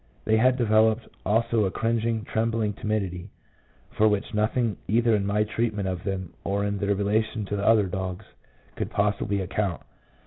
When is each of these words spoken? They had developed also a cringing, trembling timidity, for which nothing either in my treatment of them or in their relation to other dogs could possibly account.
They 0.25 0.37
had 0.37 0.57
developed 0.57 1.07
also 1.27 1.65
a 1.65 1.69
cringing, 1.69 2.23
trembling 2.23 2.73
timidity, 2.73 3.29
for 3.91 4.07
which 4.07 4.33
nothing 4.33 4.77
either 4.87 5.15
in 5.15 5.27
my 5.27 5.43
treatment 5.43 5.87
of 5.87 6.03
them 6.05 6.33
or 6.43 6.65
in 6.65 6.79
their 6.79 6.95
relation 6.95 7.45
to 7.45 7.63
other 7.63 7.85
dogs 7.85 8.25
could 8.75 8.89
possibly 8.89 9.41
account. 9.41 9.83